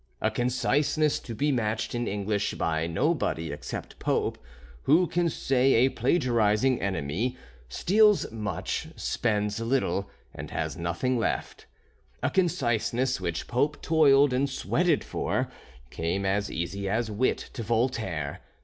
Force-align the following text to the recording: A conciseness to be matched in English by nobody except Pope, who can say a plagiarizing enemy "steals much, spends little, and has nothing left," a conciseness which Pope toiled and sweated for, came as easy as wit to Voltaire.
A 0.19 0.31
conciseness 0.31 1.19
to 1.19 1.35
be 1.35 1.51
matched 1.51 1.93
in 1.93 2.07
English 2.07 2.55
by 2.55 2.87
nobody 2.87 3.51
except 3.51 3.99
Pope, 3.99 4.39
who 4.85 5.05
can 5.05 5.29
say 5.29 5.75
a 5.75 5.89
plagiarizing 5.89 6.81
enemy 6.81 7.37
"steals 7.69 8.31
much, 8.31 8.87
spends 8.95 9.59
little, 9.59 10.09
and 10.33 10.49
has 10.49 10.75
nothing 10.75 11.19
left," 11.19 11.67
a 12.23 12.31
conciseness 12.31 13.21
which 13.21 13.45
Pope 13.45 13.79
toiled 13.83 14.33
and 14.33 14.49
sweated 14.49 15.03
for, 15.03 15.51
came 15.91 16.25
as 16.25 16.49
easy 16.49 16.89
as 16.89 17.11
wit 17.11 17.37
to 17.53 17.61
Voltaire. 17.61 18.41